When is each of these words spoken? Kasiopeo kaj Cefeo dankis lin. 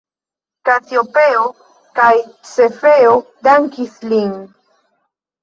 Kasiopeo 0.69 1.43
kaj 1.99 2.15
Cefeo 2.53 3.13
dankis 3.49 4.01
lin. 4.09 4.35